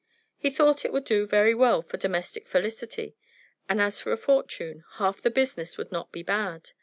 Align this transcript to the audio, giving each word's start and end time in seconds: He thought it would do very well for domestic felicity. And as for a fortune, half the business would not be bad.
He 0.35 0.49
thought 0.49 0.83
it 0.83 0.91
would 0.91 1.03
do 1.05 1.27
very 1.27 1.53
well 1.53 1.83
for 1.83 1.97
domestic 1.97 2.47
felicity. 2.47 3.15
And 3.69 3.79
as 3.79 4.01
for 4.01 4.11
a 4.11 4.17
fortune, 4.17 4.83
half 4.93 5.21
the 5.21 5.29
business 5.29 5.77
would 5.77 5.91
not 5.91 6.11
be 6.11 6.23
bad. 6.23 6.71